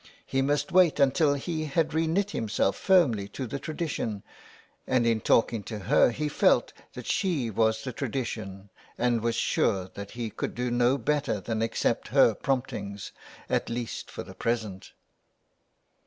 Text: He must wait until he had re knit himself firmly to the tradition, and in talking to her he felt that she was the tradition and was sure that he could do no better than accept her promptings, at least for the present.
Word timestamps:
He 0.25 0.41
must 0.41 0.71
wait 0.71 0.99
until 0.99 1.35
he 1.35 1.65
had 1.65 1.93
re 1.93 2.07
knit 2.07 2.31
himself 2.31 2.75
firmly 2.75 3.27
to 3.37 3.45
the 3.45 3.59
tradition, 3.59 4.23
and 4.87 5.05
in 5.05 5.21
talking 5.21 5.61
to 5.65 5.77
her 5.77 6.09
he 6.09 6.27
felt 6.27 6.73
that 6.93 7.05
she 7.05 7.51
was 7.51 7.83
the 7.83 7.93
tradition 7.93 8.71
and 8.97 9.21
was 9.21 9.35
sure 9.35 9.91
that 9.93 10.09
he 10.17 10.31
could 10.31 10.55
do 10.55 10.71
no 10.71 10.97
better 10.97 11.39
than 11.39 11.61
accept 11.61 12.07
her 12.07 12.33
promptings, 12.33 13.11
at 13.47 13.69
least 13.69 14.09
for 14.09 14.23
the 14.23 14.33
present. 14.33 14.93